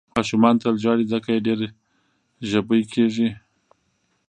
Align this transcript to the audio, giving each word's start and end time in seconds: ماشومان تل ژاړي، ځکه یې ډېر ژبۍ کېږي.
ماشومان 0.17 0.55
تل 0.61 0.75
ژاړي، 0.83 1.05
ځکه 1.13 1.29
یې 1.33 1.43
ډېر 1.47 1.59
ژبۍ 2.49 2.81
کېږي. 2.93 3.29